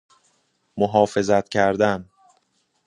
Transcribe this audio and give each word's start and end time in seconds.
محافظت 0.77 1.49
کردن 1.49 2.09